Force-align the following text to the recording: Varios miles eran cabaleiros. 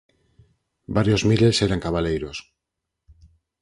Varios 0.97 1.21
miles 1.29 1.61
eran 1.67 1.83
cabaleiros. 1.85 2.37